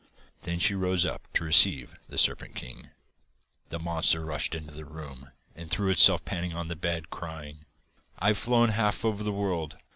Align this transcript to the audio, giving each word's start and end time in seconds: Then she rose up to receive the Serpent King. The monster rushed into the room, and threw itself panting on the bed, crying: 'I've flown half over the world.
Then 0.41 0.57
she 0.57 0.73
rose 0.73 1.05
up 1.05 1.31
to 1.33 1.43
receive 1.43 1.95
the 2.09 2.17
Serpent 2.17 2.55
King. 2.55 2.89
The 3.69 3.77
monster 3.77 4.25
rushed 4.25 4.55
into 4.55 4.73
the 4.73 4.83
room, 4.83 5.29
and 5.53 5.69
threw 5.69 5.91
itself 5.91 6.25
panting 6.25 6.55
on 6.55 6.69
the 6.69 6.75
bed, 6.75 7.11
crying: 7.11 7.65
'I've 8.17 8.39
flown 8.39 8.69
half 8.69 9.05
over 9.05 9.21
the 9.21 9.31
world. 9.31 9.77